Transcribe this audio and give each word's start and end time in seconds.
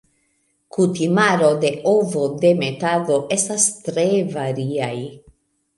Kutimaro 0.77 1.51
de 1.65 1.71
ovodemetado 1.93 3.21
estas 3.39 3.71
tre 3.91 4.09
variaj. 4.35 4.95